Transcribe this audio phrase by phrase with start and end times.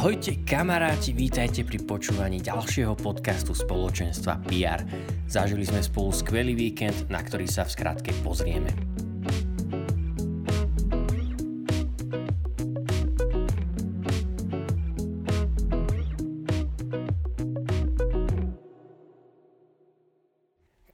[0.00, 4.80] Ahojte kamaráti, vítajte pri počúvaní ďalšieho podcastu spoločenstva PR.
[5.28, 8.72] Zažili sme spolu skvelý víkend, na ktorý sa v skratke pozrieme.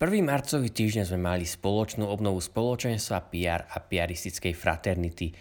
[0.02, 5.30] Prvý marcový týždeň sme mali spoločnú obnovu spoločenstva PR a PRistickej fraternity–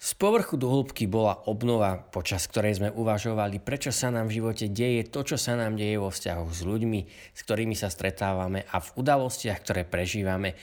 [0.00, 4.72] z povrchu do hĺbky bola obnova, počas ktorej sme uvažovali, prečo sa nám v živote
[4.72, 7.00] deje to, čo sa nám deje vo vzťahoch s ľuďmi,
[7.36, 10.56] s ktorými sa stretávame a v udalostiach, ktoré prežívame.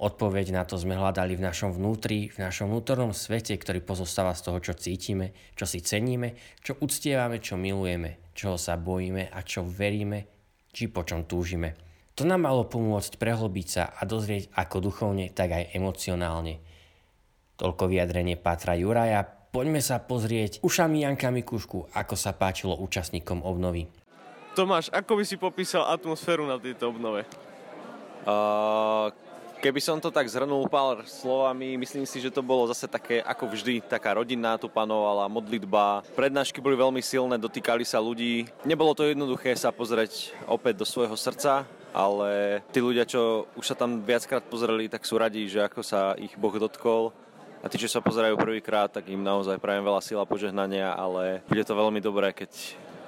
[0.00, 4.48] Odpoveď na to sme hľadali v našom vnútri, v našom vnútornom svete, ktorý pozostáva z
[4.48, 9.60] toho, čo cítime, čo si ceníme, čo uctievame, čo milujeme, čoho sa bojíme a čo
[9.60, 10.24] veríme,
[10.72, 11.76] či po čom túžime.
[12.16, 16.64] To nám malo pomôcť prehlbiť sa a dozrieť ako duchovne, tak aj emocionálne.
[17.60, 19.20] Toľko vyjadrenie Pátra Juraja.
[19.52, 23.84] Poďme sa pozrieť ušami Janka Mikušku, ako sa páčilo účastníkom obnovy.
[24.56, 27.28] Tomáš, ako by si popísal atmosféru na tejto obnove?
[28.24, 29.12] Uh,
[29.60, 33.52] keby som to tak zhrnul pár slovami, myslím si, že to bolo zase také, ako
[33.52, 36.00] vždy, taká rodinná tu panovala, modlitba.
[36.16, 38.48] Prednášky boli veľmi silné, dotýkali sa ľudí.
[38.64, 43.76] Nebolo to jednoduché sa pozrieť opäť do svojho srdca, ale tí ľudia, čo už sa
[43.76, 47.12] tam viackrát pozreli, tak sú radi, že ako sa ich Boh dotkol
[47.60, 51.64] a tí, čo sa pozerajú prvýkrát, tak im naozaj prajem veľa sila požehnania, ale bude
[51.64, 52.48] to veľmi dobré, keď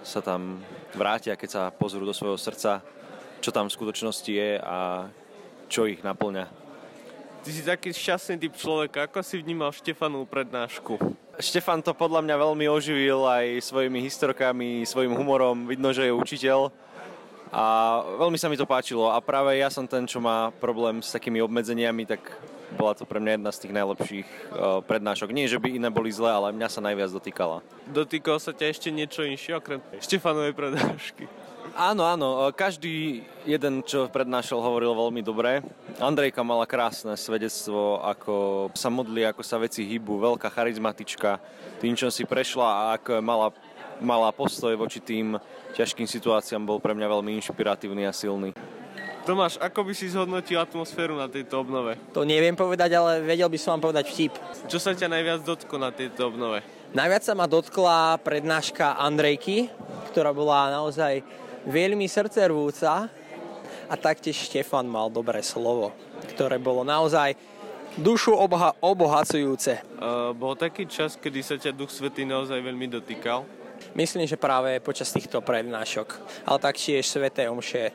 [0.05, 0.61] sa tam
[0.93, 2.85] vrátia, keď sa pozrú do svojho srdca,
[3.41, 5.09] čo tam v skutočnosti je a
[5.73, 6.47] čo ich naplňa.
[7.43, 9.11] Ty si taký šťastný typ človeka.
[9.11, 10.95] Ako si vnímal Štefanovú prednášku?
[11.43, 15.67] Štefan to podľa mňa veľmi oživil aj svojimi historkami, svojim humorom.
[15.67, 16.71] Vidno, že je učiteľ.
[17.51, 17.65] A
[18.21, 19.11] veľmi sa mi to páčilo.
[19.11, 22.23] A práve ja som ten, čo má problém s takými obmedzeniami, tak
[22.75, 25.31] bola to pre mňa jedna z tých najlepších uh, prednášok.
[25.31, 27.61] Nie, že by iné boli zlé, ale mňa sa najviac dotýkala.
[27.89, 31.25] Dotýkal sa ťa ešte niečo inšie, okrem Štefanovej prednášky?
[31.73, 35.65] Áno, áno, e, každý jeden, čo prednášal, hovoril veľmi dobre.
[35.97, 41.41] Andrejka mala krásne svedectvo, ako sa modlí, ako sa veci hýbu, veľká charizmatička,
[41.81, 43.49] tým, čo si prešla a ako mala,
[44.05, 45.41] mala postoj voči tým
[45.73, 48.53] ťažkým situáciám, bol pre mňa veľmi inšpiratívny a silný.
[49.23, 51.95] Tomáš, ako by si zhodnotil atmosféru na tejto obnove?
[52.11, 54.35] To neviem povedať, ale vedel by som vám povedať vtip.
[54.67, 56.59] Čo sa ťa najviac dotklo na tejto obnove?
[56.91, 59.71] Najviac sa ma dotkla prednáška Andrejky,
[60.11, 61.23] ktorá bola naozaj
[61.71, 63.07] veľmi srdcervúca
[63.87, 65.95] a taktiež Štefan mal dobré slovo,
[66.35, 67.39] ktoré bolo naozaj
[67.95, 69.87] dušu oboha- obohacujúce.
[70.03, 73.62] Uh, bol taký čas, kedy sa ťa Duch Svetý naozaj veľmi dotýkal?
[73.93, 76.09] Myslím, že práve počas týchto prednášok.
[76.49, 77.93] Ale taktiež Sveté Omše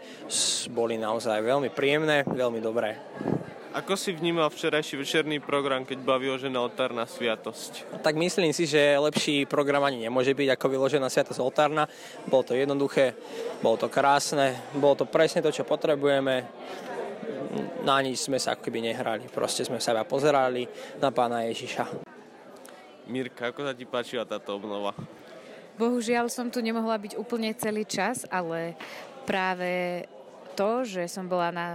[0.70, 2.98] boli naozaj veľmi príjemné, veľmi dobré.
[3.78, 8.02] Ako si vnímal včerajší večerný program, keď baví ožená oltárna sviatosť?
[8.02, 11.86] Tak myslím si, že lepší program ani nemôže byť ako vyložená sviatosť oltárna.
[12.26, 13.14] Bolo to jednoduché,
[13.62, 16.50] bolo to krásne, bolo to presne to, čo potrebujeme.
[17.86, 20.66] Na nič sme sa akoby nehrali, proste sme sa pozerali
[20.98, 21.86] na pána Ježiša.
[23.08, 24.98] Mirka, ako sa ti páčila táto obnova?
[25.78, 28.74] Bohužiaľ som tu nemohla byť úplne celý čas, ale
[29.30, 30.04] práve
[30.58, 31.68] to, že som bola na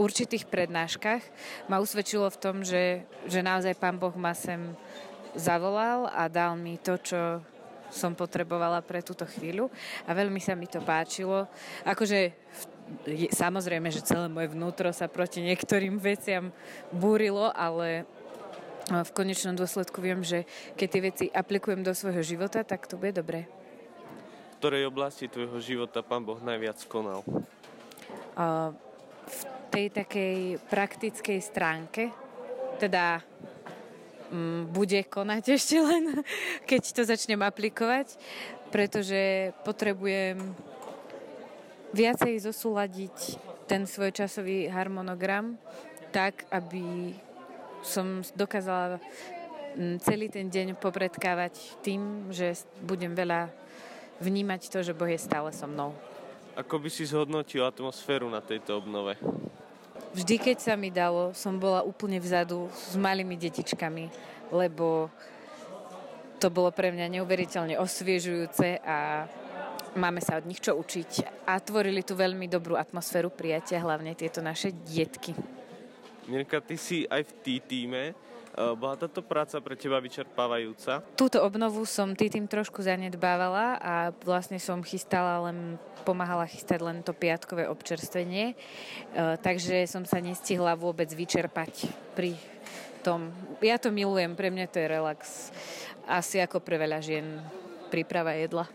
[0.00, 1.20] určitých prednáškach,
[1.68, 4.72] ma usvedčilo v tom, že, že naozaj Pán Boh ma sem
[5.36, 7.44] zavolal a dal mi to, čo
[7.92, 9.68] som potrebovala pre túto chvíľu
[10.08, 11.44] a veľmi sa mi to páčilo.
[11.84, 12.32] Akože
[13.36, 16.48] samozrejme, že celé moje vnútro sa proti niektorým veciam
[16.88, 18.08] búrilo, ale
[18.90, 23.14] v konečnom dôsledku viem, že keď tie veci aplikujem do svojho života, tak to bude
[23.14, 23.46] dobré.
[24.58, 27.22] V ktorej oblasti tvojho života Pán Boh najviac konal?
[29.22, 29.40] v
[29.72, 32.12] tej takej praktickej stránke,
[32.80, 33.20] teda
[34.32, 36.24] mm, bude konať ešte len,
[36.64, 38.16] keď to začnem aplikovať,
[38.72, 40.40] pretože potrebujem
[41.92, 43.16] viacej zosúľadiť
[43.68, 45.60] ten svoj časový harmonogram
[46.12, 47.12] tak, aby
[47.82, 49.02] som dokázala
[49.76, 53.50] mm, celý ten deň popredkávať tým, že budem veľa
[54.22, 55.90] vnímať to, že Boh je stále so mnou.
[56.54, 59.18] Ako by si zhodnotil atmosféru na tejto obnove?
[60.12, 64.12] Vždy, keď sa mi dalo, som bola úplne vzadu s malými detičkami,
[64.52, 65.08] lebo
[66.36, 69.24] to bolo pre mňa neuveriteľne osviežujúce a
[69.96, 71.44] máme sa od nich čo učiť.
[71.48, 75.32] A tvorili tu veľmi dobrú atmosféru prijatia, hlavne tieto naše dietky.
[76.30, 78.02] Mirka, ty si aj v tý týme.
[78.10, 78.14] E,
[78.76, 81.02] bola táto práca pre teba vyčerpávajúca?
[81.16, 87.00] Túto obnovu som tý tým trošku zanedbávala a vlastne som chystala len, pomáhala chystať len
[87.00, 88.56] to piatkové občerstvenie, e,
[89.40, 92.38] takže som sa nestihla vôbec vyčerpať pri
[93.02, 93.34] tom.
[93.58, 95.50] Ja to milujem, pre mňa to je relax.
[96.06, 97.42] Asi ako pre veľa žien
[97.90, 98.70] príprava jedla.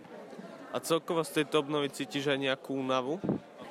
[0.76, 3.24] A celkovo z tejto obnovy cítiš aj nejakú únavu?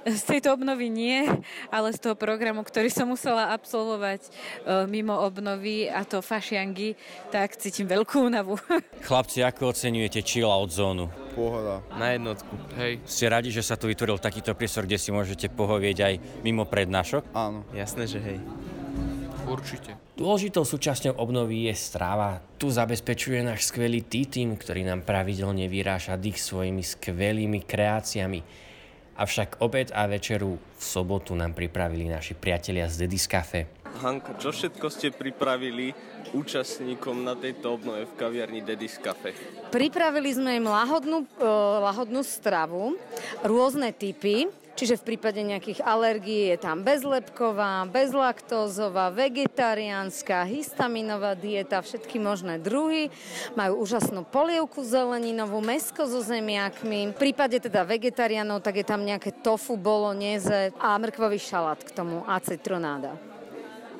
[0.07, 1.27] Z tejto obnovy nie,
[1.67, 4.31] ale z toho programu, ktorý som musela absolvovať e,
[4.87, 6.95] mimo obnovy, a to fašiangy,
[7.35, 8.55] tak cítim veľkú únavu.
[9.07, 11.11] Chlapci, ako oceňujete chill out zónu?
[11.35, 11.83] Pohoda.
[11.99, 12.55] Na jednotku.
[12.79, 16.15] Hej, Ste radi, že sa tu vytvoril takýto priestor, kde si môžete pohovieť aj
[16.47, 17.27] mimo prednášok?
[17.35, 17.67] Áno.
[17.75, 18.39] jasné, že hej.
[19.47, 19.95] Určite.
[20.19, 22.43] Dôležitou súčasťou obnovy je strava.
[22.59, 28.66] Tu zabezpečuje náš skvelý tým, ktorý nám pravidelne vyráža dých svojimi skvelými kreáciami.
[29.17, 33.65] Avšak obed a večeru v sobotu nám pripravili naši priatelia z Dedis Cafe.
[33.97, 35.97] Hanka, čo všetko ste pripravili
[36.37, 39.33] účastníkom na tejto obnove v kaviarni Dedis Cafe?
[39.73, 41.49] Pripravili sme im lahodnú, e,
[41.81, 43.01] lahodnú stravu,
[43.41, 52.21] rôzne typy, čiže v prípade nejakých alergií je tam bezlepková, bezlaktózová, vegetariánska, histaminová dieta, všetky
[52.21, 53.09] možné druhy.
[53.57, 57.17] Majú úžasnú polievku zeleninovú, mesko so zemiakmi.
[57.17, 62.23] V prípade teda vegetariánov, tak je tam nejaké tofu, bolognese a mrkvový šalát k tomu
[62.29, 63.26] a citronáda.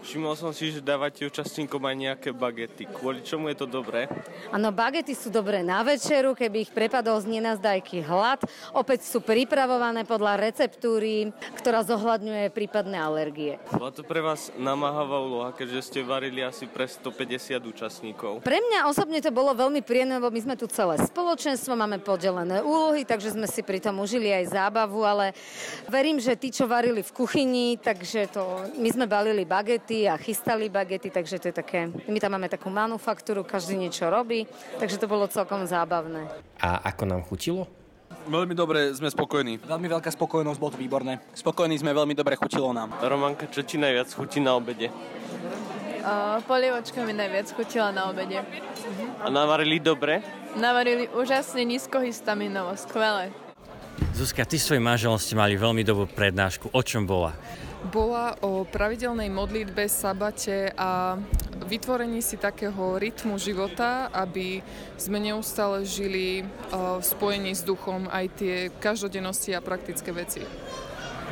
[0.07, 2.87] Všimol som si, že dávate účastníkom aj nejaké bagety.
[2.87, 4.07] Kvôli čomu je to dobré?
[4.55, 8.39] Áno, bagety sú dobré na večeru, keby ich prepadol z nenazdajky hlad.
[8.71, 13.59] Opäť sú pripravované podľa receptúry, ktorá zohľadňuje prípadné alergie.
[13.75, 18.47] Bola to pre vás namáhavá úloha, keďže ste varili asi pre 150 účastníkov.
[18.47, 22.63] Pre mňa osobne to bolo veľmi príjemné, lebo my sme tu celé spoločenstvo, máme poddelené
[22.63, 25.35] úlohy, takže sme si pri tom užili aj zábavu, ale
[25.91, 30.69] verím, že tí, čo varili v kuchyni, takže to, my sme balili bagety a chystali
[30.69, 34.45] bagety, takže to je také, my tam máme takú manufaktúru, každý niečo robí,
[34.77, 36.29] takže to bolo celkom zábavné.
[36.61, 37.65] A ako nám chutilo?
[38.27, 39.63] Veľmi dobre, sme spokojní.
[39.63, 41.23] Veľmi veľká spokojnosť, bolo to výborné.
[41.33, 42.93] Spokojní sme, veľmi dobre chutilo nám.
[43.01, 44.91] Romanka, čo ti najviac chutí na obede?
[46.07, 48.43] Uh, polievočka mi najviac chutila na obede.
[49.23, 50.23] A navarili dobre?
[50.59, 53.31] Navarili úžasne nízkohistaminovo, skvelé.
[54.15, 56.73] Zuzka, ty svojim manželom ste mali veľmi dobrú prednášku.
[56.75, 57.35] O čom bola?
[57.93, 61.21] Bola o pravidelnej modlitbe, sabate a
[61.67, 64.63] vytvorení si takého rytmu života, aby
[64.97, 70.43] sme neustále žili v spojení s duchom aj tie každodennosti a praktické veci.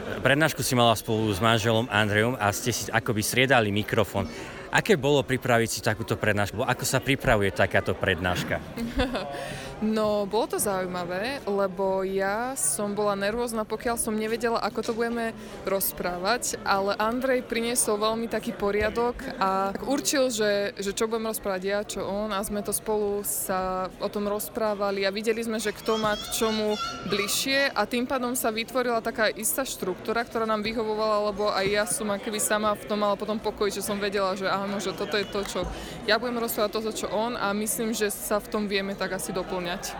[0.04, 4.28] Prednášku si mala spolu s manželom Andrejom a ste si akoby striedali mikrofón.
[4.74, 6.66] Aké bolo pripraviť si takúto prednášku?
[6.66, 8.58] Ako sa pripravuje takáto prednáška?
[9.82, 15.34] No, bolo to zaujímavé, lebo ja som bola nervózna, pokiaľ som nevedela, ako to budeme
[15.66, 21.82] rozprávať, ale Andrej priniesol veľmi taký poriadok a určil, že, že čo budem rozprávať ja,
[21.82, 25.98] čo on a sme to spolu sa o tom rozprávali a videli sme, že kto
[25.98, 26.78] má k čomu
[27.10, 31.84] bližšie a tým pádom sa vytvorila taká istá štruktúra, ktorá nám vyhovovala, lebo aj ja
[31.90, 35.18] som akoby sama v tom mala potom pokoj, že som vedela, že áno, že toto
[35.18, 35.60] je to, čo
[36.06, 39.34] ja budem rozprávať, toto, čo on a myslím, že sa v tom vieme tak asi
[39.64, 39.96] doplňať.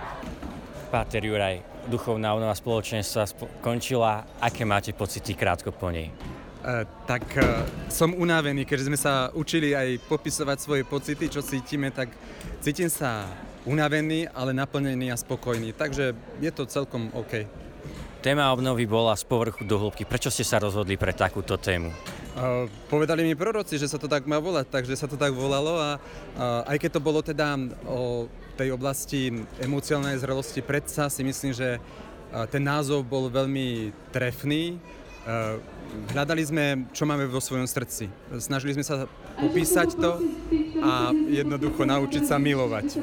[0.92, 3.24] Páter Juraj, duchovná obnova spoločenstva
[3.64, 4.28] končila.
[4.38, 6.12] Aké máte pocity krátko po nej?
[6.64, 11.88] Uh, tak uh, som unavený, keďže sme sa učili aj popisovať svoje pocity, čo cítime,
[11.92, 12.12] tak
[12.60, 13.24] cítim sa
[13.64, 15.72] unavený, ale naplnený a spokojný.
[15.72, 17.48] Takže je to celkom OK.
[18.24, 20.08] Téma obnovy bola z povrchu do hĺbky.
[20.08, 21.92] Prečo ste sa rozhodli pre takúto tému?
[22.32, 25.76] Uh, povedali mi proroci, že sa to tak má volať, takže sa to tak volalo
[25.76, 31.52] a uh, aj keď to bolo teda o tej oblasti emocionálnej zrelosti predsa si myslím,
[31.52, 31.82] že
[32.50, 34.78] ten názov bol veľmi trefný.
[36.14, 38.10] Hľadali sme, čo máme vo svojom srdci.
[38.38, 39.06] Snažili sme sa
[39.38, 40.18] popísať to
[40.82, 42.98] a jednoducho naučiť sa milovať.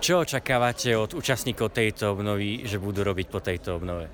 [0.00, 4.08] Čo očakávate od účastníkov tejto obnovy, že budú robiť po tejto obnove?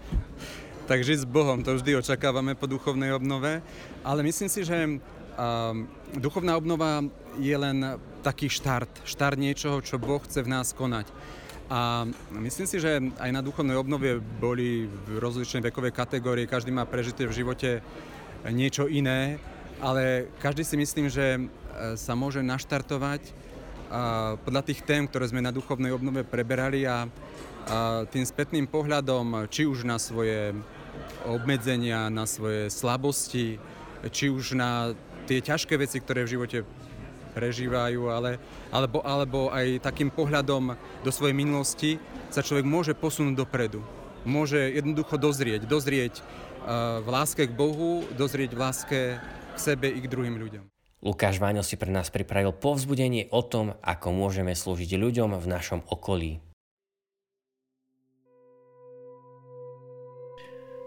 [0.87, 3.59] Tak žiť s Bohom, to vždy očakávame po duchovnej obnove,
[4.07, 4.99] ale myslím si, že um,
[6.15, 7.03] duchovná obnova
[7.43, 11.07] je len taký štart, štart niečoho, čo Boh chce v nás konať.
[11.71, 17.27] A myslím si, že aj na duchovnej obnove boli rozličné vekové kategórie, každý má prežité
[17.27, 17.83] v živote
[18.51, 19.39] niečo iné,
[19.79, 21.41] ale každý si myslím, že e,
[21.99, 23.47] sa môže naštartovať
[24.43, 27.07] podľa tých tém, ktoré sme na duchovnej obnove preberali a,
[28.11, 30.55] tým spätným pohľadom, či už na svoje
[31.27, 33.59] obmedzenia, na svoje slabosti,
[34.11, 34.95] či už na
[35.27, 36.59] tie ťažké veci, ktoré v živote
[37.37, 38.41] prežívajú, ale,
[38.73, 40.73] alebo, alebo aj takým pohľadom
[41.05, 42.01] do svojej minulosti
[42.33, 43.85] sa človek môže posunúť dopredu.
[44.25, 45.69] Môže jednoducho dozrieť.
[45.69, 50.65] Dozrieť uh, v láske k Bohu, dozrieť v láske k sebe i k druhým ľuďom.
[51.05, 55.85] Lukáš Váňo si pre nás pripravil povzbudenie o tom, ako môžeme slúžiť ľuďom v našom
[55.87, 56.41] okolí.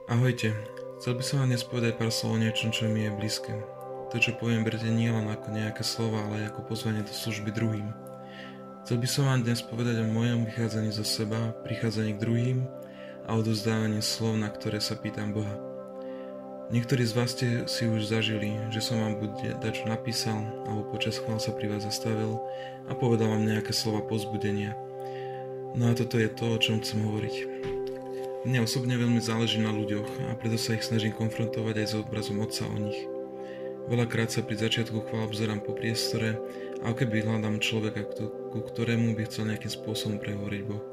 [0.09, 0.57] Ahojte,
[0.97, 3.78] chcel by som vám dnes povedať pár slov o niečom, čo mi je blízke.
[4.09, 7.93] To, čo poviem, berte nielen ako nejaké slova, ale ako pozvanie do služby druhým.
[8.81, 12.59] Chcel by som vám dnes povedať o mojom vychádzaní zo seba, prichádzaní k druhým
[13.29, 15.53] a odozdávaní slov, na ktoré sa pýtam Boha.
[16.73, 21.21] Niektorí z vás ste si už zažili, že som vám buď dačo napísal, alebo počas
[21.21, 22.41] chvál sa pri vás zastavil
[22.89, 24.73] a povedal vám nejaké slova pozbudenia.
[25.77, 27.35] No a toto je to, o čom chcem hovoriť.
[28.49, 32.41] Mne osobne veľmi záleží na ľuďoch a preto sa ich snažím konfrontovať aj s obrazom
[32.41, 33.18] Otca o nich.
[33.89, 36.37] Veľakrát sa pri začiatku chvál obzerám po priestore
[36.85, 38.05] a keby hľadám človeka,
[38.53, 40.83] ku ktorému by chcel nejakým spôsobom prehovoriť Boh.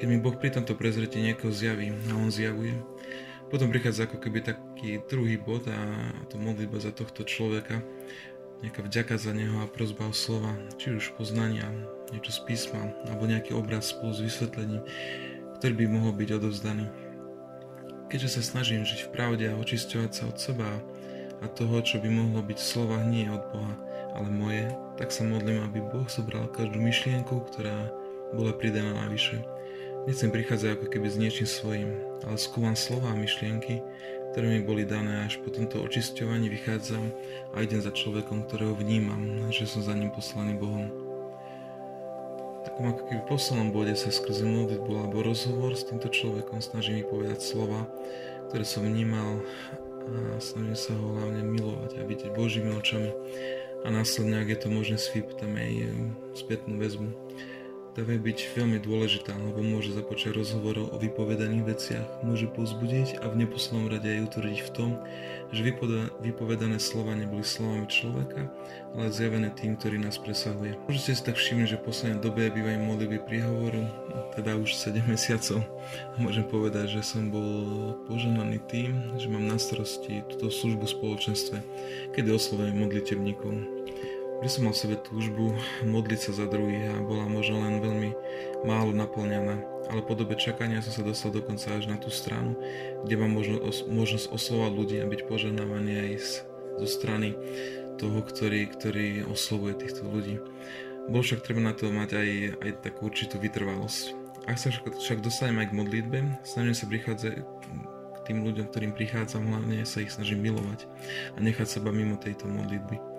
[0.00, 2.72] Keď mi Boh pri tomto prezretí niekoho zjaví a on zjavuje,
[3.52, 5.76] potom prichádza ako keby taký druhý bod a
[6.32, 7.84] to modlitba za tohto človeka,
[8.64, 11.68] nejaká vďaka za neho a prozba o slova, či už poznania,
[12.16, 14.80] niečo z písma, alebo nejaký obraz spolu s vysvetlením,
[15.60, 16.88] ktorý by mohol byť odovzdaný.
[18.08, 20.80] Keďže sa snažím žiť v pravde a očisťovať sa od seba
[21.44, 23.74] toho, čo by mohlo byť v slovách nie od Boha,
[24.16, 24.64] ale moje,
[24.96, 27.92] tak sa modlím, aby Boh zobral každú myšlienku, ktorá
[28.32, 29.44] bola pridaná navyše.
[30.08, 31.90] Nechcem prichádzať ako keby s niečím svojim,
[32.24, 33.82] ale skúvam slova a myšlienky,
[34.32, 37.08] ktoré mi boli dané až po tomto očisťovaní vychádzam
[37.52, 40.92] a idem za človekom, ktorého vnímam, že som za ním poslaný Bohom.
[42.68, 47.40] Takom ako keby poslednom bode sa skrze modlitbu alebo rozhovor s týmto človekom snažím povedať
[47.40, 47.86] slova,
[48.50, 49.42] ktoré som vnímal
[50.06, 53.10] a snažím sa ho hlavne milovať a vidieť Božími očami.
[53.82, 54.96] A následne, ak je to možné,
[55.38, 55.90] tam aj eh,
[56.34, 57.10] spätnú väzbu
[57.96, 63.40] táva byť veľmi dôležitá, lebo môže započať rozhovor o vypovedaných veciach, môže pozbudiť a v
[63.40, 64.90] neposlednom rade aj utvrdiť v tom,
[65.48, 65.64] že
[66.20, 68.52] vypovedané slova neboli slovami človeka,
[68.92, 70.76] ale zjavené tým, ktorý nás presahuje.
[70.84, 73.88] Môžete si tak všimnúť, že v poslednej dobe bývajú modlitby príhovoru,
[74.36, 75.64] teda už 7 mesiacov.
[75.88, 80.94] A môžem povedať, že som bol poženaný tým, že mám na starosti túto službu v
[81.00, 81.56] spoločenstve,
[82.12, 83.75] kedy oslovujem modlitebníkov
[84.44, 88.10] že som mal v sebe túžbu modliť sa za druhých a bola možno len veľmi
[88.68, 89.56] málo naplňaná.
[89.86, 92.58] Ale po dobe čakania som sa dostal dokonca až na tú stranu,
[93.06, 96.30] kde mám možno, os, možnosť oslovať ľudí a byť poženávaný aj z,
[96.82, 97.38] zo strany
[97.96, 100.42] toho, ktorý, ktorý oslovuje týchto ľudí.
[101.06, 104.26] Bol však treba na to mať aj, aj takú určitú vytrvalosť.
[104.50, 108.92] Ak sa však, však dostanem aj k modlitbe, snažím sa prichádzať k tým ľuďom, ktorým
[108.94, 110.86] prichádzam, hlavne sa ich snažím milovať
[111.34, 113.15] a nechať seba mimo tejto modlitby.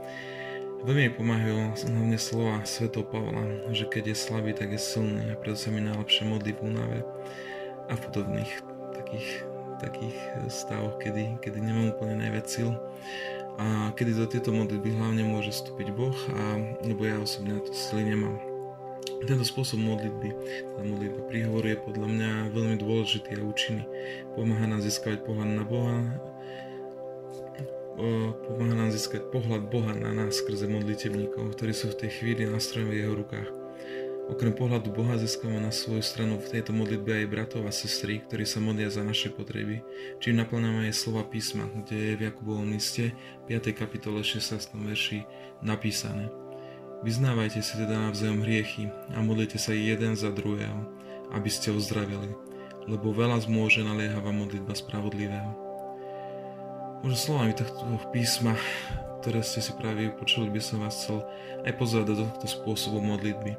[0.87, 3.43] Veľmi mi pomáhajú hlavne slova svetov Pavla,
[3.75, 7.03] že keď je slabý, tak je silný a preto sa mi najlepšie modlí v únave
[7.91, 8.47] a v podobných
[8.95, 9.43] takých,
[9.83, 10.15] takých
[10.47, 12.71] stavoch, kedy, kedy nemám úplne najviac sil
[13.59, 17.75] a kedy do tieto modlitby hlavne môže vstúpiť Boh a lebo ja osobne na to
[17.75, 18.39] sily nemám.
[19.27, 20.29] Tento spôsob modlitby,
[20.71, 23.83] tá modlitba príhovoru je podľa mňa veľmi dôležitý a účinný.
[24.39, 25.99] Pomáha nám získavať pohľad na Boha
[27.97, 32.93] pomáha nám získať pohľad Boha na nás skrze modlitevníkov, ktorí sú v tej chvíli nástrojom
[32.93, 33.49] v jeho rukách.
[34.27, 38.43] Okrem pohľadu Boha získame na svoju stranu v tejto modlitbe aj bratov a sestry, ktorí
[38.43, 39.81] sa modlia za naše potreby,
[40.19, 43.15] čím naplňame aj slova písma, kde je v Jakubovom liste
[43.47, 43.71] 5.
[43.71, 44.51] kapitole 16.
[44.83, 45.23] verši
[45.63, 46.27] napísané.
[47.07, 50.85] Vyznávajte si teda navzájom hriechy a modlite sa jeden za druhého,
[51.31, 52.35] aby ste ozdravili,
[52.83, 55.66] lebo veľa zmôže naliehavá modlitba spravodlivého.
[57.05, 58.57] Možno slovami tohto písma,
[59.21, 61.21] ktoré ste si práve počuli, by som vás chcel
[61.61, 63.53] aj pozvať do tohto spôsobu modlitby,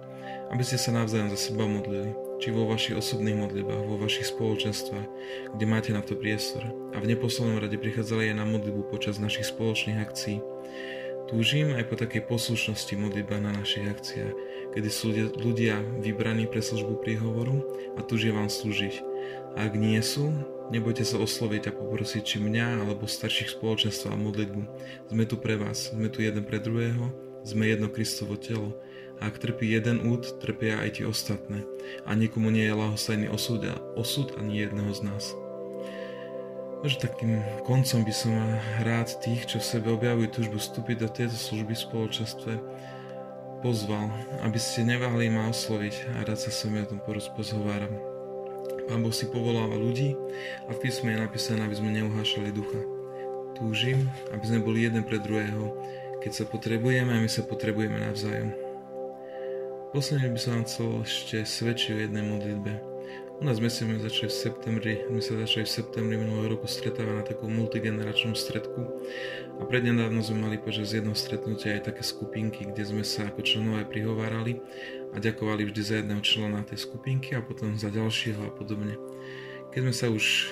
[0.50, 5.06] aby ste sa navzájom za seba modlili, či vo vašich osobných modlitbách, vo vašich spoločenstvách,
[5.54, 9.46] kde máte na to priestor a v neposlednom rade prichádzali aj na modlitbu počas našich
[9.46, 10.42] spoločných akcií.
[11.28, 14.34] Túžim aj po takej poslušnosti modlitba na našich akciách,
[14.72, 17.60] kedy sú ľudia vybraní pre službu príhovoru
[17.94, 19.07] a túžia vám slúžiť.
[19.58, 20.30] Ak nie sú,
[20.68, 24.62] Nebojte sa osloviť a poprosiť či mňa alebo starších spoločenstva a modlitbu.
[25.08, 27.08] Sme tu pre vás, sme tu jeden pre druhého,
[27.40, 28.76] sme jedno Kristovo telo.
[29.16, 31.64] A ak trpí jeden úd, trpia aj tie ostatné.
[32.04, 35.32] A nikomu nie je lahostajný osud, a osud ani jedného z nás.
[36.84, 38.36] Možno takým koncom by som
[38.84, 42.52] rád tých, čo v sebe objavujú túžbu vstúpiť do tejto služby v spoločenstve,
[43.64, 44.12] pozval,
[44.44, 48.07] aby ste neváhli ma osloviť a rád sa s vami o tom porozpohováram.
[48.88, 50.16] Pán Boh si povoláva ľudí
[50.64, 52.80] a v písme je napísané, aby sme neuhášali ducha.
[53.52, 55.76] Túžim, aby sme boli jeden pre druhého,
[56.24, 58.48] keď sa potrebujeme a my sa potrebujeme navzájom.
[59.92, 62.87] Posledne by som vám chcel ešte svedčiť o jednej modlitbe.
[63.38, 67.14] U nás sme sme začali v septembri, my sa začali v septembri minulého roku stretávať
[67.14, 68.82] na takom multigeneračnom stredku
[69.58, 73.86] a prednedávno sme mali počas jedného stretnutia aj také skupinky, kde sme sa ako členové
[73.86, 74.58] prihovárali
[75.14, 78.98] a ďakovali vždy za jedného člena tej skupinky a potom za ďalšieho a podobne.
[79.70, 80.42] Keď sme sa už e,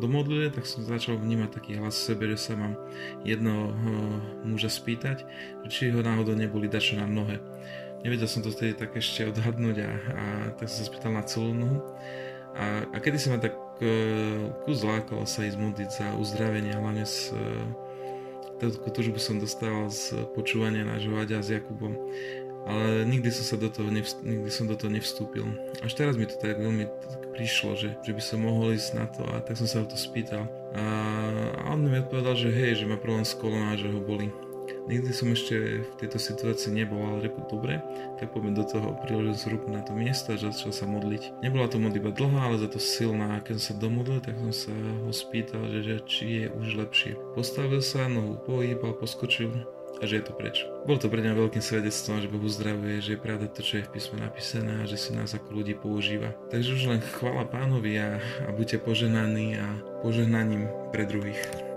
[0.00, 2.72] domodlili, tak som začal vnímať taký hlas v sebe, že sa mám
[3.20, 3.74] jedného e,
[4.48, 5.28] muža spýtať,
[5.68, 7.36] či ho náhodou neboli dačo na nohe.
[8.00, 10.24] Nevedel som to vtedy tak ešte odhadnúť a, a
[10.56, 11.84] tak som sa spýtal na celú nohu.
[12.56, 17.06] A, a kedy sa ma tak uh, kus lákalo sa ísť modliť za uzdravenie, hlavne
[17.06, 17.64] uh,
[18.60, 21.96] takú túžbu som dostával z počúvania nášho Aďa s Jakubom
[22.68, 25.48] ale nikdy som sa do toho, nevst- nikdy som do toho nevstúpil.
[25.80, 29.06] Až teraz mi to tak veľmi tak prišlo, že, že by som mohol ísť na
[29.08, 30.44] to a tak som sa ho to spýtal.
[30.76, 30.84] A,
[31.56, 34.28] a on mi odpovedal, že hej, že má problém s kolonom a že ho boli.
[34.88, 37.82] Nikdy som ešte v tejto situácii nebol, ale reku dobre,
[38.16, 41.42] tak poďme do toho, priložil som ruku na to miesto a začal sa modliť.
[41.44, 43.36] Nebola to modlitba dlhá, ale za to silná.
[43.36, 46.68] A keď som sa domodlil, tak som sa ho spýtal, že, že či je už
[46.80, 47.18] lepšie.
[47.36, 49.52] Postavil sa, nohu pohýbal, poskočil
[50.00, 50.64] a že je to preč.
[50.88, 53.86] Bol to pre mňa veľkým svedectvom, že Boh uzdravuje, že je pravda to, čo je
[53.86, 56.32] v písme napísané a že si nás ako ľudí používa.
[56.48, 59.66] Takže už len chvala pánovi a, a buďte poženaní a
[60.00, 61.69] požehnaním pre druhých.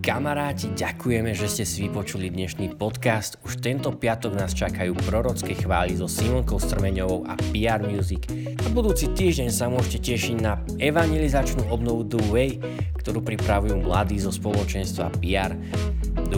[0.00, 3.36] Kamaráti, ďakujeme, že ste si vypočuli dnešný podcast.
[3.44, 8.24] Už tento piatok nás čakajú prorocké chvály so Simonkou Strmeňovou a PR Music.
[8.64, 12.50] A budúci týždeň sa môžete tešiť na evangelizačnú obnovu The Way,
[12.96, 15.52] ktorú pripravujú mladí zo spoločenstva PR.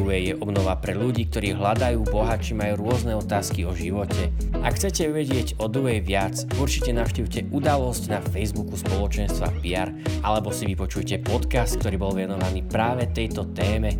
[0.00, 4.32] Way je obnova pre ľudí, ktorí hľadajú Boha, či majú rôzne otázky o živote.
[4.64, 9.92] Ak chcete vedieť o Way viac, určite navštívte udalosť na Facebooku spoločenstva PR
[10.24, 13.92] alebo si vypočujte podcast, ktorý bol venovaný práve tejto téme.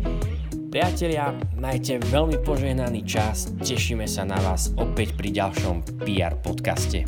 [0.73, 7.05] Priatelia, majte veľmi požehnaný čas, tešíme sa na vás opäť pri ďalšom PR podcaste.